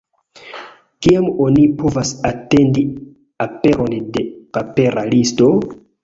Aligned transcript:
Kiam 1.07 1.25
oni 1.47 1.65
povas 1.81 2.13
atendi 2.29 2.85
aperon 3.45 3.93
de 4.15 4.23
papera 4.57 5.05
listo? 5.11 5.51